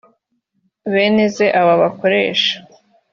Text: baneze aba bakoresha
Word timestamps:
baneze 0.93 1.45
aba 1.59 1.73
bakoresha 1.81 2.53